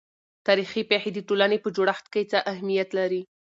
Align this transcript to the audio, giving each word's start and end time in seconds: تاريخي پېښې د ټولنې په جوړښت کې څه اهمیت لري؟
تاريخي 0.47 0.81
پېښې 0.89 1.11
د 1.13 1.19
ټولنې 1.27 1.57
په 1.63 1.69
جوړښت 1.75 2.05
کې 2.13 2.21
څه 2.31 2.37
اهمیت 2.51 2.89
لري؟ 2.99 3.21